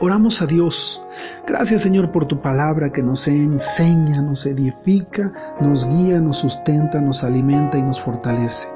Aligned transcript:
Oramos 0.00 0.40
a 0.42 0.46
Dios. 0.46 1.04
Gracias 1.44 1.82
Señor 1.82 2.12
por 2.12 2.26
tu 2.26 2.40
palabra 2.40 2.92
que 2.92 3.02
nos 3.02 3.26
enseña, 3.26 4.22
nos 4.22 4.46
edifica, 4.46 5.56
nos 5.60 5.88
guía, 5.88 6.20
nos 6.20 6.38
sustenta, 6.38 7.00
nos 7.00 7.24
alimenta 7.24 7.76
y 7.78 7.82
nos 7.82 8.00
fortalece. 8.00 8.68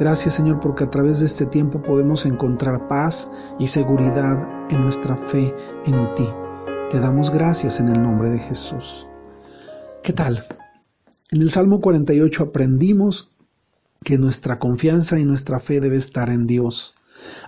Gracias 0.00 0.34
Señor 0.34 0.58
porque 0.58 0.82
a 0.82 0.90
través 0.90 1.20
de 1.20 1.26
este 1.26 1.46
tiempo 1.46 1.80
podemos 1.80 2.26
encontrar 2.26 2.88
paz 2.88 3.30
y 3.60 3.68
seguridad 3.68 4.48
en 4.68 4.82
nuestra 4.82 5.16
fe 5.28 5.54
en 5.86 6.14
ti. 6.16 6.28
Te 6.90 6.98
damos 6.98 7.30
gracias 7.30 7.78
en 7.78 7.90
el 7.90 8.02
nombre 8.02 8.30
de 8.30 8.40
Jesús. 8.40 9.06
¿Qué 10.02 10.12
tal? 10.12 10.44
En 11.30 11.40
el 11.40 11.50
Salmo 11.50 11.80
48 11.80 12.42
aprendimos 12.42 13.32
que 14.02 14.18
nuestra 14.18 14.58
confianza 14.58 15.20
y 15.20 15.24
nuestra 15.24 15.60
fe 15.60 15.78
debe 15.80 15.98
estar 15.98 16.30
en 16.30 16.48
Dios. 16.48 16.97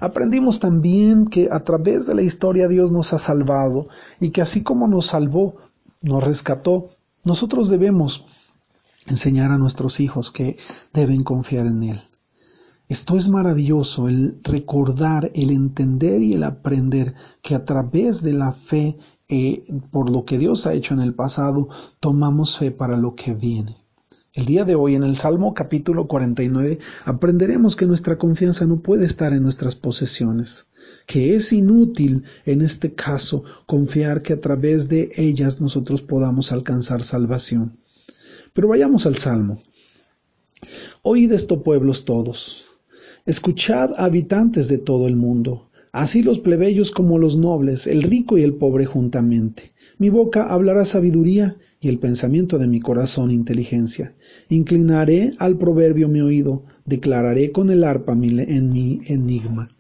Aprendimos 0.01 0.61
también 0.61 1.27
que 1.27 1.49
a 1.51 1.61
través 1.61 2.07
de 2.07 2.15
la 2.15 2.23
historia 2.23 2.69
Dios 2.69 2.93
nos 2.93 3.13
ha 3.13 3.19
salvado 3.19 3.89
y 4.21 4.31
que 4.31 4.43
así 4.43 4.63
como 4.63 4.89
nos 4.89 5.07
salvó, 5.07 5.57
nos 6.03 6.23
rescató, 6.25 6.91
nosotros 7.25 7.69
debemos 7.69 8.25
enseñar 9.07 9.51
a 9.51 9.59
nuestros 9.59 10.01
hijos 10.01 10.31
que 10.31 10.57
deben 10.93 11.25
confiar 11.25 11.67
en 11.67 11.83
Él. 11.83 12.03
Esto 12.89 13.17
es 13.17 13.29
maravilloso, 13.29 14.09
el 14.09 14.41
recordar, 14.43 15.31
el 15.35 15.51
entender 15.51 16.23
y 16.23 16.33
el 16.33 16.43
aprender 16.43 17.15
que 17.41 17.55
a 17.55 17.65
través 17.65 18.23
de 18.23 18.33
la 18.33 18.53
fe 18.53 18.99
eh, 19.29 19.65
por 19.93 20.11
lo 20.11 20.25
que 20.25 20.39
Dios 20.39 20.67
ha 20.67 20.75
hecho 20.75 20.93
en 20.95 21.01
el 21.01 21.15
pasado, 21.15 21.69
tomamos 22.01 22.59
fe 22.59 22.73
para 22.73 22.97
lo 22.97 23.15
que 23.15 23.33
viene. 23.33 23.77
El 24.41 24.47
día 24.47 24.65
de 24.65 24.75
hoy 24.75 24.95
en 24.95 25.03
el 25.03 25.19
Salmo 25.19 25.53
capítulo 25.53 26.07
49 26.09 26.79
aprenderemos 27.05 27.77
que 27.77 27.85
nuestra 27.85 28.17
confianza 28.17 28.65
no 28.65 28.81
puede 28.81 29.05
estar 29.05 29.35
en 29.35 29.43
nuestras 29.43 29.75
posesiones, 29.75 30.67
que 31.07 31.35
es 31.35 31.53
inútil 31.53 32.25
en 32.47 32.63
este 32.63 32.95
caso 32.95 33.45
confiar 33.67 34.23
que 34.23 34.33
a 34.33 34.41
través 34.41 34.89
de 34.89 35.11
ellas 35.15 35.61
nosotros 35.61 36.01
podamos 36.01 36.53
alcanzar 36.53 37.03
salvación. 37.03 37.77
Pero 38.55 38.69
vayamos 38.69 39.05
al 39.05 39.19
Salmo. 39.19 39.63
Oíd 41.03 41.33
esto 41.33 41.63
pueblos 41.63 42.07
todos, 42.07 42.65
escuchad 43.27 43.91
habitantes 43.99 44.69
de 44.69 44.79
todo 44.79 45.07
el 45.07 45.17
mundo, 45.17 45.69
así 45.93 46.23
los 46.23 46.39
plebeyos 46.39 46.93
como 46.93 47.19
los 47.19 47.37
nobles, 47.37 47.87
el 47.87 48.01
rico 48.01 48.39
y 48.39 48.43
el 48.43 48.55
pobre 48.55 48.87
juntamente. 48.87 49.75
Mi 49.99 50.09
boca 50.09 50.47
hablará 50.47 50.87
sabiduría 50.87 51.59
y 51.83 51.89
el 51.89 51.99
pensamiento 51.99 52.59
de 52.59 52.69
mi 52.69 52.81
corazón 52.81 53.31
inteligencia. 53.31 54.15
Inclinaré 54.51 55.35
al 55.39 55.57
proverbio 55.57 56.09
mi 56.09 56.21
oído, 56.21 56.65
declararé 56.85 57.53
con 57.53 57.71
el 57.71 57.85
arpa 57.85 58.13
en 58.13 58.71
mi 58.71 59.01
enigma. 59.07 59.71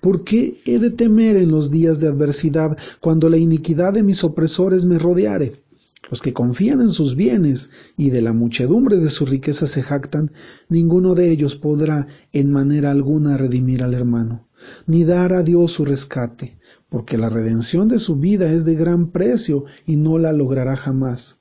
¿Por 0.00 0.22
qué 0.22 0.60
he 0.64 0.78
de 0.78 0.90
temer 0.90 1.36
en 1.36 1.50
los 1.50 1.70
días 1.70 1.98
de 1.98 2.06
adversidad 2.08 2.78
cuando 3.00 3.28
la 3.28 3.36
iniquidad 3.36 3.92
de 3.92 4.04
mis 4.04 4.22
opresores 4.22 4.84
me 4.84 4.98
rodeare? 4.98 5.62
Los 6.08 6.22
que 6.22 6.32
confían 6.32 6.80
en 6.80 6.90
sus 6.90 7.16
bienes 7.16 7.70
y 7.96 8.10
de 8.10 8.22
la 8.22 8.32
muchedumbre 8.32 8.96
de 8.98 9.10
su 9.10 9.26
riqueza 9.26 9.66
se 9.66 9.82
jactan, 9.82 10.30
ninguno 10.68 11.14
de 11.14 11.30
ellos 11.30 11.56
podrá 11.56 12.06
en 12.32 12.52
manera 12.52 12.90
alguna 12.92 13.36
redimir 13.36 13.82
al 13.82 13.94
hermano, 13.94 14.48
ni 14.86 15.04
dar 15.04 15.32
a 15.34 15.42
Dios 15.42 15.72
su 15.72 15.84
rescate, 15.84 16.58
porque 16.88 17.18
la 17.18 17.28
redención 17.28 17.86
de 17.88 17.98
su 17.98 18.16
vida 18.16 18.52
es 18.52 18.64
de 18.64 18.74
gran 18.74 19.10
precio 19.10 19.66
y 19.86 19.96
no 19.96 20.18
la 20.18 20.32
logrará 20.32 20.76
jamás 20.76 21.39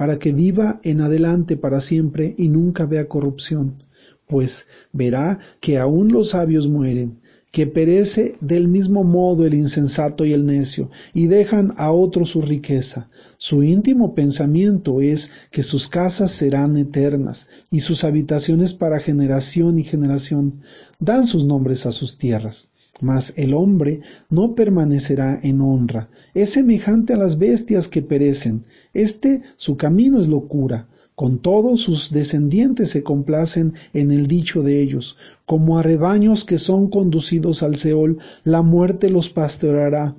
para 0.00 0.18
que 0.18 0.32
viva 0.32 0.80
en 0.82 1.02
adelante 1.02 1.58
para 1.58 1.82
siempre 1.82 2.34
y 2.38 2.48
nunca 2.48 2.86
vea 2.86 3.06
corrupción, 3.06 3.82
pues 4.26 4.66
verá 4.94 5.40
que 5.60 5.76
aun 5.76 6.10
los 6.10 6.30
sabios 6.30 6.68
mueren, 6.68 7.18
que 7.50 7.66
perece 7.66 8.36
del 8.40 8.66
mismo 8.66 9.04
modo 9.04 9.44
el 9.44 9.52
insensato 9.52 10.24
y 10.24 10.32
el 10.32 10.46
necio, 10.46 10.88
y 11.12 11.26
dejan 11.26 11.74
a 11.76 11.92
otro 11.92 12.24
su 12.24 12.40
riqueza. 12.40 13.10
Su 13.36 13.62
íntimo 13.62 14.14
pensamiento 14.14 15.02
es 15.02 15.32
que 15.50 15.62
sus 15.62 15.86
casas 15.86 16.30
serán 16.30 16.78
eternas, 16.78 17.46
y 17.70 17.80
sus 17.80 18.02
habitaciones 18.02 18.72
para 18.72 19.00
generación 19.00 19.78
y 19.78 19.84
generación. 19.84 20.62
Dan 20.98 21.26
sus 21.26 21.44
nombres 21.44 21.84
a 21.84 21.92
sus 21.92 22.16
tierras. 22.16 22.70
Mas 23.00 23.32
el 23.36 23.54
hombre 23.54 24.00
no 24.28 24.54
permanecerá 24.54 25.40
en 25.42 25.60
honra, 25.60 26.08
es 26.34 26.50
semejante 26.50 27.14
a 27.14 27.16
las 27.16 27.38
bestias 27.38 27.88
que 27.88 28.02
perecen. 28.02 28.64
Este 28.94 29.42
su 29.56 29.76
camino 29.76 30.20
es 30.20 30.28
locura. 30.28 30.86
Con 31.14 31.38
todo 31.38 31.76
sus 31.76 32.10
descendientes 32.12 32.90
se 32.90 33.02
complacen 33.02 33.74
en 33.92 34.10
el 34.10 34.26
dicho 34.26 34.62
de 34.62 34.80
ellos. 34.80 35.18
Como 35.44 35.78
a 35.78 35.82
rebaños 35.82 36.44
que 36.44 36.56
son 36.56 36.88
conducidos 36.88 37.62
al 37.62 37.76
Seol, 37.76 38.18
la 38.44 38.62
muerte 38.62 39.10
los 39.10 39.28
pastoreará 39.28 40.14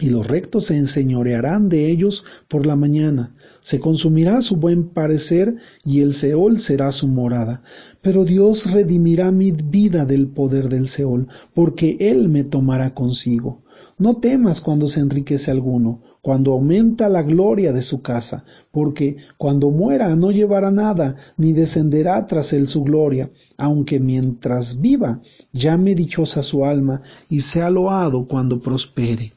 y 0.00 0.10
los 0.10 0.26
rectos 0.26 0.66
se 0.66 0.76
enseñorearán 0.76 1.68
de 1.68 1.88
ellos 1.88 2.24
por 2.48 2.66
la 2.66 2.74
mañana. 2.74 3.34
Se 3.62 3.78
consumirá 3.78 4.42
su 4.42 4.56
buen 4.56 4.88
parecer 4.88 5.56
y 5.84 6.00
el 6.00 6.14
Seol 6.14 6.58
será 6.58 6.90
su 6.90 7.06
morada. 7.06 7.62
Pero 8.02 8.24
Dios 8.24 8.70
redimirá 8.70 9.30
mi 9.30 9.52
vida 9.52 10.04
del 10.04 10.26
poder 10.26 10.68
del 10.68 10.88
Seol, 10.88 11.28
porque 11.54 11.96
Él 12.00 12.28
me 12.28 12.42
tomará 12.42 12.92
consigo. 12.92 13.62
No 13.96 14.16
temas 14.16 14.60
cuando 14.60 14.88
se 14.88 14.98
enriquece 14.98 15.52
alguno, 15.52 16.02
cuando 16.20 16.52
aumenta 16.52 17.08
la 17.08 17.22
gloria 17.22 17.72
de 17.72 17.82
su 17.82 18.02
casa, 18.02 18.44
porque 18.72 19.18
cuando 19.38 19.70
muera 19.70 20.16
no 20.16 20.32
llevará 20.32 20.72
nada, 20.72 21.14
ni 21.36 21.52
descenderá 21.52 22.26
tras 22.26 22.52
él 22.52 22.66
su 22.66 22.82
gloria, 22.82 23.30
aunque 23.56 24.00
mientras 24.00 24.80
viva 24.80 25.20
llame 25.52 25.94
dichosa 25.94 26.42
su 26.42 26.64
alma 26.64 27.02
y 27.28 27.42
sea 27.42 27.70
loado 27.70 28.26
cuando 28.26 28.58
prospere 28.58 29.34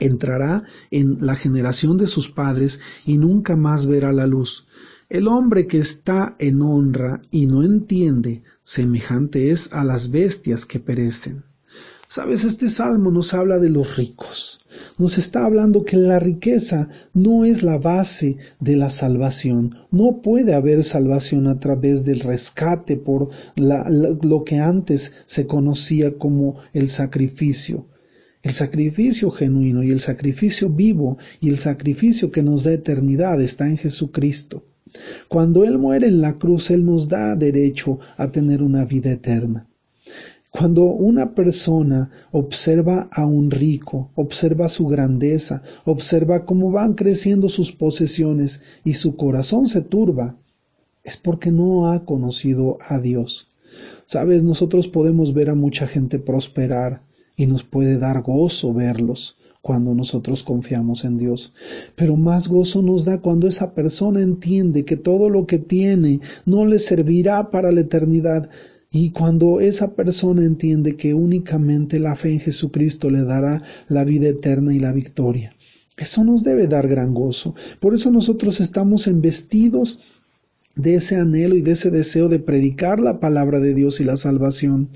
entrará 0.00 0.64
en 0.90 1.18
la 1.20 1.36
generación 1.36 1.96
de 1.96 2.06
sus 2.06 2.28
padres 2.28 2.80
y 3.06 3.18
nunca 3.18 3.56
más 3.56 3.86
verá 3.86 4.12
la 4.12 4.26
luz. 4.26 4.66
El 5.08 5.28
hombre 5.28 5.66
que 5.66 5.78
está 5.78 6.36
en 6.38 6.62
honra 6.62 7.20
y 7.30 7.46
no 7.46 7.62
entiende, 7.62 8.42
semejante 8.62 9.50
es 9.50 9.72
a 9.72 9.84
las 9.84 10.10
bestias 10.10 10.66
que 10.66 10.80
perecen. 10.80 11.44
Sabes, 12.12 12.42
este 12.42 12.68
salmo 12.68 13.12
nos 13.12 13.34
habla 13.34 13.60
de 13.60 13.70
los 13.70 13.96
ricos. 13.96 14.60
Nos 14.98 15.16
está 15.16 15.44
hablando 15.44 15.84
que 15.84 15.96
la 15.96 16.18
riqueza 16.18 16.88
no 17.14 17.44
es 17.44 17.62
la 17.62 17.78
base 17.78 18.36
de 18.58 18.74
la 18.74 18.90
salvación. 18.90 19.76
No 19.92 20.20
puede 20.20 20.54
haber 20.54 20.82
salvación 20.82 21.46
a 21.46 21.60
través 21.60 22.04
del 22.04 22.18
rescate 22.18 22.96
por 22.96 23.30
lo 23.54 24.44
que 24.44 24.58
antes 24.58 25.12
se 25.26 25.46
conocía 25.46 26.18
como 26.18 26.56
el 26.72 26.88
sacrificio. 26.88 27.86
El 28.42 28.54
sacrificio 28.54 29.30
genuino 29.30 29.82
y 29.82 29.90
el 29.90 30.00
sacrificio 30.00 30.70
vivo 30.70 31.18
y 31.40 31.50
el 31.50 31.58
sacrificio 31.58 32.30
que 32.30 32.42
nos 32.42 32.64
da 32.64 32.72
eternidad 32.72 33.40
está 33.42 33.66
en 33.66 33.76
Jesucristo. 33.76 34.64
Cuando 35.28 35.64
Él 35.64 35.78
muere 35.78 36.08
en 36.08 36.20
la 36.20 36.38
cruz, 36.38 36.70
Él 36.70 36.84
nos 36.84 37.08
da 37.08 37.36
derecho 37.36 37.98
a 38.16 38.32
tener 38.32 38.62
una 38.62 38.84
vida 38.86 39.12
eterna. 39.12 39.68
Cuando 40.50 40.84
una 40.84 41.34
persona 41.34 42.10
observa 42.32 43.08
a 43.12 43.24
un 43.24 43.50
rico, 43.50 44.10
observa 44.16 44.68
su 44.68 44.86
grandeza, 44.86 45.62
observa 45.84 46.44
cómo 46.44 46.72
van 46.72 46.94
creciendo 46.94 47.48
sus 47.48 47.70
posesiones 47.70 48.62
y 48.84 48.94
su 48.94 49.16
corazón 49.16 49.66
se 49.68 49.80
turba, 49.82 50.36
es 51.04 51.16
porque 51.16 51.52
no 51.52 51.92
ha 51.92 52.04
conocido 52.04 52.78
a 52.80 53.00
Dios. 53.00 53.48
Sabes, 54.06 54.42
nosotros 54.42 54.88
podemos 54.88 55.34
ver 55.34 55.50
a 55.50 55.54
mucha 55.54 55.86
gente 55.86 56.18
prosperar, 56.18 57.02
y 57.40 57.46
nos 57.46 57.62
puede 57.62 57.96
dar 57.96 58.20
gozo 58.20 58.74
verlos 58.74 59.38
cuando 59.62 59.94
nosotros 59.94 60.42
confiamos 60.42 61.06
en 61.06 61.16
Dios. 61.16 61.54
Pero 61.96 62.14
más 62.18 62.48
gozo 62.48 62.82
nos 62.82 63.06
da 63.06 63.22
cuando 63.22 63.48
esa 63.48 63.72
persona 63.72 64.20
entiende 64.20 64.84
que 64.84 64.98
todo 64.98 65.30
lo 65.30 65.46
que 65.46 65.58
tiene 65.58 66.20
no 66.44 66.66
le 66.66 66.78
servirá 66.78 67.50
para 67.50 67.72
la 67.72 67.80
eternidad 67.80 68.50
y 68.90 69.12
cuando 69.12 69.60
esa 69.60 69.94
persona 69.94 70.44
entiende 70.44 70.96
que 70.96 71.14
únicamente 71.14 71.98
la 71.98 72.14
fe 72.14 72.30
en 72.30 72.40
Jesucristo 72.40 73.08
le 73.08 73.22
dará 73.22 73.62
la 73.88 74.04
vida 74.04 74.28
eterna 74.28 74.74
y 74.74 74.78
la 74.78 74.92
victoria. 74.92 75.56
Eso 75.96 76.24
nos 76.24 76.44
debe 76.44 76.66
dar 76.66 76.88
gran 76.88 77.14
gozo. 77.14 77.54
Por 77.80 77.94
eso 77.94 78.10
nosotros 78.10 78.60
estamos 78.60 79.06
embestidos 79.06 80.00
de 80.80 80.94
ese 80.96 81.16
anhelo 81.16 81.56
y 81.56 81.62
de 81.62 81.72
ese 81.72 81.90
deseo 81.90 82.28
de 82.28 82.38
predicar 82.38 83.00
la 83.00 83.20
palabra 83.20 83.60
de 83.60 83.74
Dios 83.74 84.00
y 84.00 84.04
la 84.04 84.16
salvación. 84.16 84.88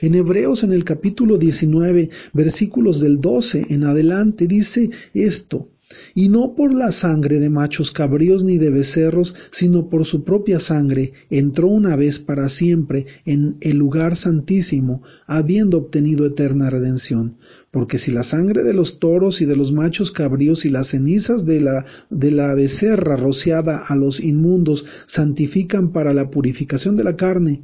En 0.00 0.14
Hebreos 0.14 0.64
en 0.64 0.72
el 0.72 0.84
capítulo 0.84 1.38
19, 1.38 2.10
versículos 2.32 3.00
del 3.00 3.20
12 3.20 3.66
en 3.70 3.84
adelante 3.84 4.46
dice 4.46 4.90
esto, 5.14 5.68
y 6.14 6.28
no 6.28 6.54
por 6.54 6.74
la 6.74 6.92
sangre 6.92 7.38
de 7.38 7.50
machos 7.50 7.92
cabríos 7.92 8.44
ni 8.44 8.58
de 8.58 8.70
becerros, 8.70 9.34
sino 9.50 9.88
por 9.88 10.06
su 10.06 10.24
propia 10.24 10.60
sangre, 10.60 11.12
entró 11.30 11.68
una 11.68 11.96
vez 11.96 12.18
para 12.18 12.48
siempre 12.48 13.06
en 13.24 13.56
el 13.60 13.76
lugar 13.76 14.16
santísimo, 14.16 15.02
habiendo 15.26 15.78
obtenido 15.78 16.26
eterna 16.26 16.70
redención. 16.70 17.36
Porque 17.70 17.98
si 17.98 18.12
la 18.12 18.22
sangre 18.22 18.62
de 18.62 18.72
los 18.72 18.98
toros 18.98 19.42
y 19.42 19.46
de 19.46 19.56
los 19.56 19.72
machos 19.72 20.12
cabríos 20.12 20.64
y 20.64 20.70
las 20.70 20.88
cenizas 20.88 21.44
de 21.44 21.60
la, 21.60 21.84
de 22.08 22.30
la 22.30 22.54
becerra 22.54 23.16
rociada 23.16 23.78
a 23.78 23.96
los 23.96 24.20
inmundos 24.20 24.84
santifican 25.06 25.92
para 25.92 26.14
la 26.14 26.30
purificación 26.30 26.96
de 26.96 27.04
la 27.04 27.16
carne, 27.16 27.62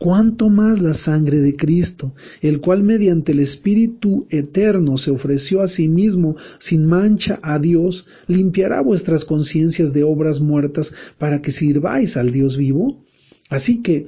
cuánto 0.00 0.48
más 0.48 0.80
la 0.80 0.94
sangre 0.94 1.42
de 1.42 1.56
Cristo, 1.56 2.14
el 2.40 2.62
cual 2.62 2.82
mediante 2.82 3.32
el 3.32 3.38
Espíritu 3.38 4.26
eterno 4.30 4.96
se 4.96 5.10
ofreció 5.10 5.60
a 5.60 5.68
sí 5.68 5.90
mismo 5.90 6.36
sin 6.58 6.86
mancha 6.86 7.38
a 7.42 7.58
Dios, 7.58 8.06
limpiará 8.26 8.80
vuestras 8.80 9.26
conciencias 9.26 9.92
de 9.92 10.02
obras 10.02 10.40
muertas 10.40 10.94
para 11.18 11.42
que 11.42 11.52
sirváis 11.52 12.16
al 12.16 12.32
Dios 12.32 12.56
vivo. 12.56 13.04
Así 13.50 13.82
que 13.82 14.06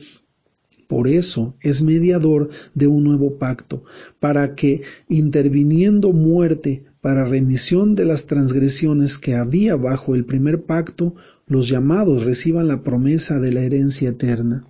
por 0.89 1.09
eso 1.09 1.57
es 1.61 1.83
mediador 1.83 2.49
de 2.75 2.87
un 2.87 3.05
nuevo 3.05 3.37
pacto, 3.37 3.85
para 4.19 4.55
que, 4.55 4.83
interviniendo 5.11 6.15
muerte 6.15 6.85
para 7.03 7.29
remisión 7.29 7.95
de 7.95 8.07
las 8.07 8.25
transgresiones 8.27 9.19
que 9.19 9.35
había 9.35 9.77
bajo 9.77 10.15
el 10.15 10.25
primer 10.25 10.63
pacto, 10.63 11.15
los 11.47 11.69
llamados 11.69 12.25
reciban 12.25 12.67
la 12.67 12.83
promesa 12.83 13.41
de 13.41 13.53
la 13.53 13.61
herencia 13.61 14.09
eterna. 14.09 14.65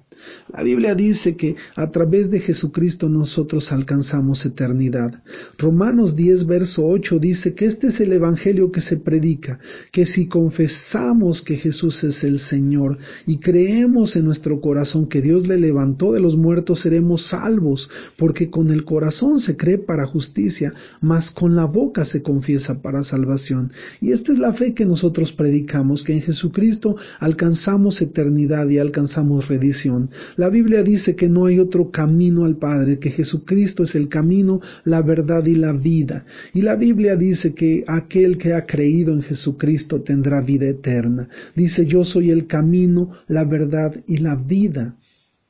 La 0.53 0.63
Biblia 0.63 0.95
dice 0.95 1.37
que 1.37 1.57
a 1.77 1.91
través 1.91 2.31
de 2.31 2.41
Jesucristo 2.41 3.09
nosotros 3.09 3.73
alcanzamos 3.73 4.45
eternidad. 4.45 5.23
Romanos 5.59 6.17
10, 6.17 6.47
verso 6.47 6.87
8 6.87 7.19
dice 7.19 7.55
que 7.55 7.65
este 7.65 7.89
es 7.89 8.01
el 8.01 8.13
Evangelio 8.13 8.71
que 8.71 8.81
se 8.81 8.97
predica, 8.97 9.59
que 9.91 10.05
si 10.05 10.29
confesamos 10.29 11.43
que 11.43 11.57
Jesús 11.57 12.05
es 12.05 12.25
el 12.25 12.39
Señor 12.39 12.99
y 13.27 13.39
creemos 13.39 14.17
en 14.17 14.25
nuestro 14.25 14.61
corazón 14.61 15.07
que 15.07 15.23
Dios 15.23 15.47
le 15.47 15.59
levantó 15.59 16.13
de 16.13 16.21
los 16.21 16.37
muertos, 16.37 16.81
seremos 16.81 17.23
salvos, 17.23 17.91
porque 18.17 18.51
con 18.51 18.71
el 18.71 18.85
corazón 18.85 19.39
se 19.39 19.57
cree 19.57 19.79
para 19.79 20.07
justicia, 20.07 20.75
mas 21.01 21.31
con 21.31 21.57
la 21.57 21.65
boca 21.65 22.05
se 22.05 22.23
confiesa 22.23 22.83
para 22.83 23.05
salvación. 23.05 23.73
Y 24.01 24.13
esta 24.13 24.33
es 24.33 24.39
la 24.39 24.53
fe 24.53 24.75
que 24.75 24.85
nosotros 24.85 25.33
predicamos, 25.33 26.03
que 26.03 26.13
en 26.13 26.23
Jesucristo 26.23 26.97
alcanzamos 27.19 28.03
eternidad 28.03 28.69
y 28.69 28.79
alcanzamos 28.79 29.49
redición. 29.49 30.11
La 30.37 30.49
Biblia 30.49 30.83
dice 30.83 31.17
que 31.17 31.29
no 31.29 31.47
hay 31.47 31.59
otro 31.59 31.91
camino 31.91 32.45
al 32.45 32.57
Padre, 32.57 32.99
que 32.99 33.11
Jesucristo 33.11 33.83
es 33.83 33.95
el 33.95 34.09
camino, 34.09 34.61
la 34.85 35.03
verdad 35.03 35.47
y 35.47 35.55
la 35.55 35.73
vida. 35.73 36.25
Y 36.55 36.63
la 36.63 36.77
Biblia 36.77 37.17
dice 37.17 37.55
que 37.55 37.85
aquel 37.87 38.39
que 38.39 38.55
ha 38.55 38.67
creído 38.67 39.13
en 39.13 39.23
Jesucristo 39.23 40.03
tendrá 40.03 40.41
vida 40.41 40.67
eterna. 40.67 41.29
Dice 41.55 41.87
yo 41.87 42.05
soy 42.05 42.31
el 42.31 42.47
camino, 42.47 43.11
la 43.29 43.45
verdad 43.45 43.95
y 44.07 44.19
la 44.19 44.37
vida. 44.37 44.97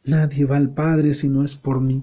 Nadie 0.04 0.44
va 0.46 0.56
al 0.56 0.74
Padre 0.74 1.14
si 1.14 1.28
no 1.28 1.44
es 1.44 1.54
por 1.54 1.80
mí. 1.80 2.02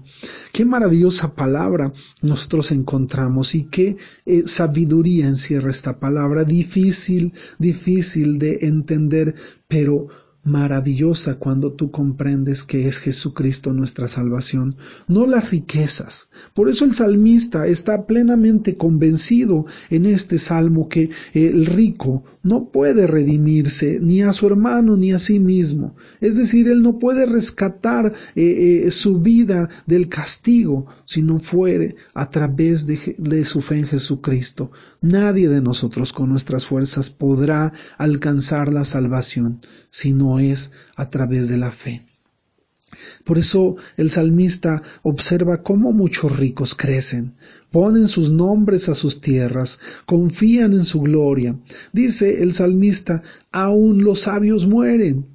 Qué 0.52 0.64
maravillosa 0.64 1.34
palabra 1.34 1.92
nosotros 2.22 2.72
encontramos 2.72 3.54
y 3.54 3.64
qué 3.64 3.98
eh, 4.24 4.44
sabiduría 4.46 5.26
encierra 5.26 5.70
esta 5.70 6.00
palabra. 6.00 6.44
Difícil, 6.44 7.34
difícil 7.58 8.38
de 8.38 8.60
entender, 8.62 9.34
pero 9.68 10.08
maravillosa 10.42 11.34
cuando 11.34 11.72
tú 11.72 11.90
comprendes 11.90 12.64
que 12.64 12.88
es 12.88 12.98
Jesucristo 12.98 13.72
nuestra 13.72 14.08
salvación, 14.08 14.76
no 15.06 15.26
las 15.26 15.50
riquezas. 15.50 16.30
Por 16.54 16.68
eso 16.68 16.84
el 16.84 16.94
salmista 16.94 17.66
está 17.66 18.06
plenamente 18.06 18.76
convencido 18.76 19.66
en 19.90 20.06
este 20.06 20.38
salmo 20.38 20.88
que 20.88 21.10
el 21.34 21.66
rico 21.66 22.24
no 22.42 22.70
puede 22.70 23.06
redimirse 23.06 24.00
ni 24.00 24.22
a 24.22 24.32
su 24.32 24.46
hermano 24.46 24.96
ni 24.96 25.12
a 25.12 25.18
sí 25.18 25.38
mismo. 25.38 25.94
Es 26.20 26.36
decir, 26.36 26.68
él 26.68 26.82
no 26.82 26.98
puede 26.98 27.26
rescatar 27.26 28.14
eh, 28.34 28.84
eh, 28.86 28.90
su 28.90 29.20
vida 29.20 29.68
del 29.86 30.08
castigo 30.08 30.86
si 31.04 31.22
no 31.22 31.38
fuere 31.38 31.96
a 32.14 32.30
través 32.30 32.86
de, 32.86 33.14
de 33.18 33.44
su 33.44 33.60
fe 33.60 33.76
en 33.76 33.86
Jesucristo. 33.86 34.70
Nadie 35.02 35.48
de 35.48 35.60
nosotros 35.60 36.12
con 36.12 36.30
nuestras 36.30 36.64
fuerzas 36.64 37.10
podrá 37.10 37.72
alcanzar 37.98 38.72
la 38.72 38.84
salvación 38.84 39.60
si 39.90 40.12
es 40.38 40.72
a 40.96 41.10
través 41.10 41.48
de 41.48 41.56
la 41.56 41.72
fe. 41.72 42.06
Por 43.24 43.38
eso 43.38 43.76
el 43.96 44.10
salmista 44.10 44.82
observa 45.02 45.62
cómo 45.62 45.92
muchos 45.92 46.36
ricos 46.36 46.74
crecen, 46.74 47.34
ponen 47.70 48.08
sus 48.08 48.32
nombres 48.32 48.88
a 48.88 48.94
sus 48.94 49.20
tierras, 49.20 49.78
confían 50.06 50.72
en 50.72 50.84
su 50.84 51.00
gloria. 51.00 51.56
Dice 51.92 52.42
el 52.42 52.52
salmista, 52.52 53.22
aún 53.52 54.02
los 54.02 54.22
sabios 54.22 54.66
mueren, 54.66 55.26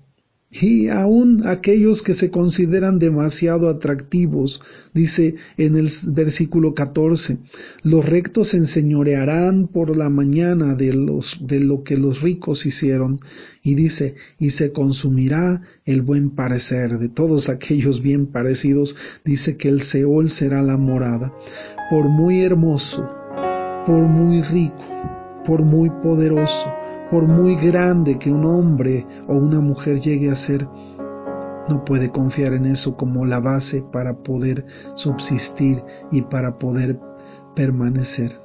y 0.51 0.87
aún 0.87 1.45
aquellos 1.45 2.01
que 2.01 2.13
se 2.13 2.29
consideran 2.31 2.97
demasiado 2.97 3.67
atractivos, 3.69 4.61
dice 4.93 5.35
en 5.57 5.75
el 5.75 5.89
versículo 6.07 6.73
14, 6.73 7.39
los 7.83 8.05
rectos 8.05 8.49
se 8.49 8.57
enseñorearán 8.57 9.67
por 9.67 9.97
la 9.97 10.09
mañana 10.09 10.75
de, 10.75 10.93
los, 10.93 11.45
de 11.45 11.59
lo 11.59 11.83
que 11.83 11.97
los 11.97 12.21
ricos 12.21 12.65
hicieron, 12.65 13.19
y 13.63 13.75
dice, 13.75 14.15
y 14.39 14.51
se 14.51 14.71
consumirá 14.71 15.61
el 15.83 16.01
buen 16.01 16.29
parecer 16.29 16.99
de 16.99 17.09
todos 17.09 17.49
aquellos 17.49 18.01
bien 18.01 18.27
parecidos, 18.27 18.95
dice 19.25 19.57
que 19.57 19.67
el 19.67 19.81
Seol 19.81 20.29
será 20.29 20.61
la 20.61 20.77
morada, 20.77 21.33
por 21.89 22.07
muy 22.07 22.43
hermoso, 22.43 23.09
por 23.85 24.03
muy 24.03 24.41
rico, 24.41 24.85
por 25.45 25.63
muy 25.63 25.89
poderoso, 25.89 26.71
por 27.09 27.27
muy 27.27 27.55
grande 27.55 28.17
que 28.17 28.31
un 28.31 28.45
hombre 28.45 29.05
o 29.27 29.33
una 29.33 29.61
mujer 29.61 29.99
llegue 29.99 30.31
a 30.31 30.35
ser, 30.35 30.67
no 31.67 31.83
puede 31.85 32.11
confiar 32.11 32.53
en 32.53 32.65
eso 32.65 32.95
como 32.95 33.25
la 33.25 33.39
base 33.39 33.81
para 33.81 34.17
poder 34.17 34.65
subsistir 34.95 35.83
y 36.11 36.21
para 36.21 36.57
poder 36.57 36.99
permanecer. 37.55 38.39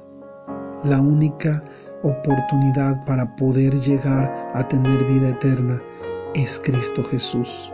La 0.83 1.01
única 1.01 1.63
oportunidad 2.03 3.05
para 3.05 3.35
poder 3.35 3.79
llegar 3.79 4.51
a 4.55 4.67
tener 4.67 5.03
vida 5.05 5.29
eterna 5.29 5.81
es 6.33 6.59
Cristo 6.63 7.03
Jesús. 7.03 7.71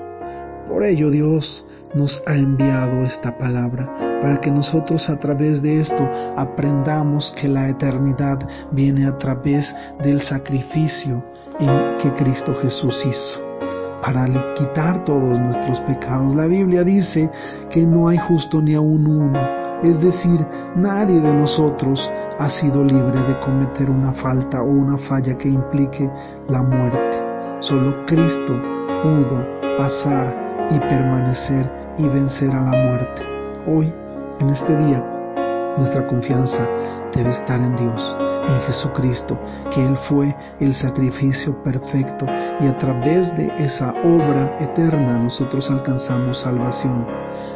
Por 0.67 0.83
ello 0.83 1.09
Dios 1.09 1.65
nos 1.95 2.21
ha 2.27 2.35
enviado 2.35 3.03
esta 3.03 3.37
palabra 3.37 3.93
para 4.21 4.39
que 4.41 4.51
nosotros 4.51 5.09
a 5.09 5.19
través 5.19 5.61
de 5.61 5.79
esto 5.79 6.09
aprendamos 6.35 7.33
que 7.39 7.47
la 7.47 7.69
eternidad 7.69 8.39
viene 8.71 9.07
a 9.07 9.17
través 9.17 9.75
del 10.03 10.21
sacrificio 10.21 11.23
en 11.59 11.97
que 11.97 12.13
Cristo 12.15 12.53
Jesús 12.55 13.05
hizo 13.05 13.41
para 14.01 14.25
quitar 14.53 15.03
todos 15.05 15.39
nuestros 15.39 15.81
pecados. 15.81 16.35
La 16.35 16.45
Biblia 16.45 16.83
dice 16.83 17.29
que 17.69 17.85
no 17.85 18.07
hay 18.07 18.17
justo 18.17 18.61
ni 18.61 18.75
aún 18.75 19.07
uno, 19.07 19.39
es 19.83 20.01
decir, 20.01 20.45
nadie 20.75 21.19
de 21.19 21.33
nosotros 21.33 22.11
ha 22.39 22.49
sido 22.49 22.83
libre 22.83 23.21
de 23.23 23.39
cometer 23.39 23.89
una 23.89 24.13
falta 24.13 24.61
o 24.61 24.65
una 24.65 24.97
falla 24.97 25.37
que 25.37 25.49
implique 25.49 26.09
la 26.47 26.61
muerte. 26.61 27.17
Solo 27.59 28.05
Cristo 28.05 28.53
pudo 29.01 29.45
pasar 29.77 30.46
y 30.69 30.79
permanecer 30.79 31.69
y 31.97 32.07
vencer 32.07 32.51
a 32.51 32.61
la 32.61 32.77
muerte. 32.85 33.23
Hoy, 33.67 33.93
en 34.39 34.49
este 34.49 34.75
día, 34.77 35.03
nuestra 35.77 36.07
confianza 36.07 36.67
debe 37.13 37.29
estar 37.29 37.59
en 37.61 37.75
Dios, 37.75 38.17
en 38.47 38.59
Jesucristo, 38.61 39.37
que 39.71 39.85
Él 39.85 39.97
fue 39.97 40.35
el 40.59 40.73
sacrificio 40.73 41.61
perfecto 41.63 42.25
y 42.59 42.67
a 42.67 42.77
través 42.77 43.35
de 43.35 43.47
esa 43.57 43.93
obra 44.03 44.55
eterna 44.59 45.19
nosotros 45.19 45.69
alcanzamos 45.69 46.39
salvación. 46.39 47.05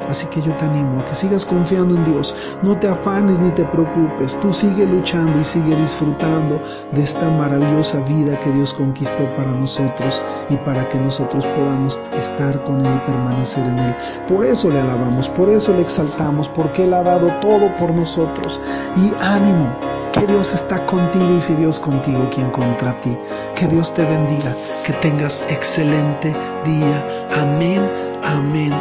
Así 0.09 0.25
que 0.27 0.41
yo 0.41 0.55
te 0.57 0.65
animo 0.65 0.99
a 0.99 1.05
que 1.05 1.15
sigas 1.15 1.45
confiando 1.45 1.95
en 1.95 2.03
Dios, 2.03 2.35
no 2.61 2.77
te 2.79 2.87
afanes 2.87 3.39
ni 3.39 3.49
te 3.51 3.63
preocupes, 3.65 4.39
tú 4.39 4.51
sigue 4.51 4.85
luchando 4.85 5.39
y 5.39 5.45
sigue 5.45 5.75
disfrutando 5.75 6.61
de 6.91 7.01
esta 7.01 7.29
maravillosa 7.29 7.99
vida 8.01 8.39
que 8.39 8.51
Dios 8.51 8.73
conquistó 8.73 9.23
para 9.35 9.51
nosotros 9.51 10.21
y 10.49 10.57
para 10.57 10.87
que 10.89 10.99
nosotros 10.99 11.45
podamos 11.45 11.99
estar 12.13 12.63
con 12.65 12.85
Él 12.85 12.93
y 12.93 13.11
permanecer 13.11 13.63
en 13.65 13.79
Él. 13.79 13.95
Por 14.27 14.45
eso 14.45 14.69
le 14.69 14.79
alabamos, 14.79 15.29
por 15.29 15.49
eso 15.49 15.73
le 15.73 15.81
exaltamos, 15.81 16.49
porque 16.49 16.83
Él 16.83 16.93
ha 16.93 17.03
dado 17.03 17.27
todo 17.41 17.71
por 17.79 17.93
nosotros. 17.93 18.59
Y 18.97 19.13
ánimo, 19.21 19.73
que 20.21 20.27
Dios 20.27 20.53
está 20.53 20.85
contigo 20.85 21.35
y 21.35 21.41
si 21.41 21.55
Dios 21.55 21.79
contigo, 21.79 22.29
¿quién 22.31 22.51
contra 22.51 22.93
ti? 23.01 23.17
Que 23.55 23.67
Dios 23.67 23.91
te 23.95 24.05
bendiga, 24.05 24.55
que 24.85 24.93
tengas 24.93 25.43
excelente 25.49 26.35
día. 26.63 27.27
Amén, 27.31 27.89
amén 28.21 28.71